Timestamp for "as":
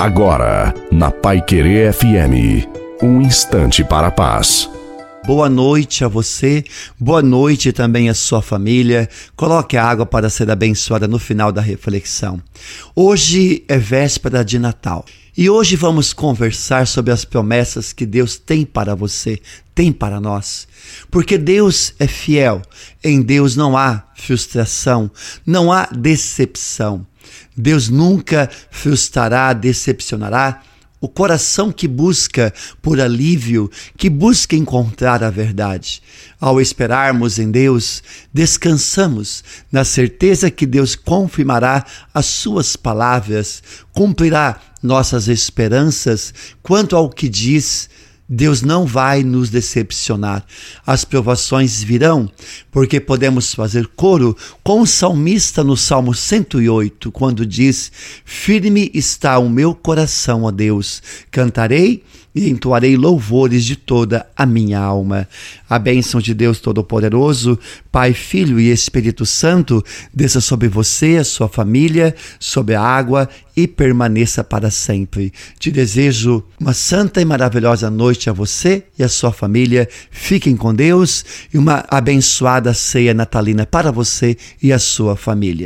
17.12-17.26, 42.12-42.26, 50.86-51.04